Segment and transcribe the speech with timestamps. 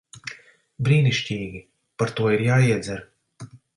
[0.87, 1.61] Brīnišķīgi.
[2.03, 3.05] Par to ir jāiedzer.